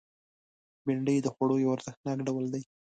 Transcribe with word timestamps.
بېنډۍ 0.85 1.17
د 1.21 1.27
خوړو 1.33 1.55
یو 1.63 1.73
ارزښتناک 1.75 2.17
ډول 2.27 2.45
دی 2.53 2.63